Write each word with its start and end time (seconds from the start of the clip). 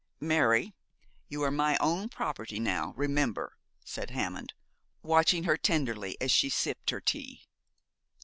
'Mary, 0.19 0.73
you 1.29 1.43
are 1.43 1.51
my 1.51 1.77
own 1.77 2.09
property 2.09 2.59
now, 2.59 2.91
remember,' 2.97 3.55
said 3.85 4.09
Hammond, 4.09 4.55
watching 5.03 5.43
her 5.43 5.57
tenderly 5.57 6.17
as 6.19 6.31
she 6.31 6.49
sipped 6.49 6.89
her 6.89 6.99
tea. 6.99 7.43